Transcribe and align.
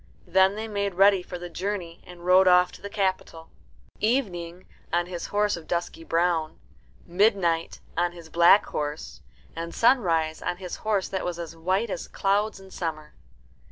Then 0.25 0.55
they 0.55 0.67
made 0.67 0.95
ready 0.95 1.21
for 1.21 1.37
the 1.37 1.47
journey 1.47 2.01
and 2.07 2.25
rode 2.25 2.47
off 2.47 2.71
to 2.71 2.81
the 2.81 2.89
capital 2.89 3.51
Evening 3.99 4.65
on 4.91 5.05
his 5.05 5.27
horse 5.27 5.55
of 5.55 5.67
dusky 5.67 6.03
brown, 6.03 6.57
Midnight 7.05 7.81
on 7.95 8.11
his 8.11 8.27
black 8.27 8.65
horse, 8.65 9.21
and 9.55 9.75
Sunrise 9.75 10.41
on 10.41 10.57
his 10.57 10.77
horse 10.77 11.07
that 11.09 11.23
was 11.23 11.37
as 11.37 11.55
white 11.55 11.91
as 11.91 12.07
clouds 12.07 12.59
in 12.59 12.71
summer. 12.71 13.13